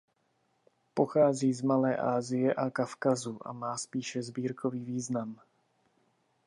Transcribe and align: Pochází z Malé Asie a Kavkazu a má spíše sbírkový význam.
Pochází 0.93 1.53
z 1.53 1.61
Malé 1.61 1.97
Asie 1.97 2.53
a 2.53 2.69
Kavkazu 2.69 3.47
a 3.47 3.53
má 3.53 3.77
spíše 3.77 4.23
sbírkový 4.23 4.85
význam. 4.85 5.39